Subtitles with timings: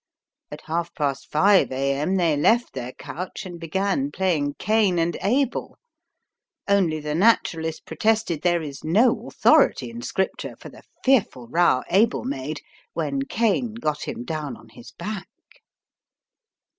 [0.49, 2.15] At half past five a.m.
[2.15, 5.77] they left their couch and began playing Cain and Abel.
[6.67, 12.23] Only the Naturalist protested there is no authority in Scripture for the fearful row Abel
[12.23, 12.61] made
[12.93, 15.29] when Cain got him down on his back.